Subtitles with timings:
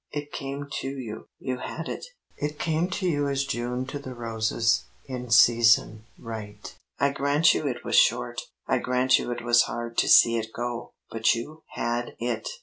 [0.11, 1.27] It came to you.
[1.37, 2.03] You had it.
[2.35, 6.75] It came to you as June to the roses, in season, right.
[6.99, 8.41] I grant you it was short.
[8.65, 10.93] I grant you it was hard to see it go.
[11.11, 12.47] But you had it!